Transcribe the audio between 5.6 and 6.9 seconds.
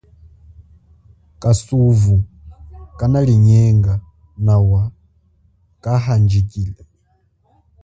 kahandjikile.